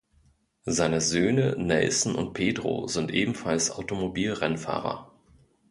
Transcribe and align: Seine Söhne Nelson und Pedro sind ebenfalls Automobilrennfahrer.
Seine 0.65 0.99
Söhne 0.99 1.55
Nelson 1.59 2.15
und 2.15 2.33
Pedro 2.33 2.87
sind 2.87 3.11
ebenfalls 3.11 3.69
Automobilrennfahrer. 3.69 5.11